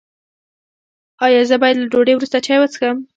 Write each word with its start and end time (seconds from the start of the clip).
ایا 1.25 1.41
زه 1.49 1.55
باید 1.61 1.77
له 1.79 1.87
ډوډۍ 1.91 2.13
وروسته 2.15 2.37
چای 2.45 2.57
وڅښم؟ 2.59 2.97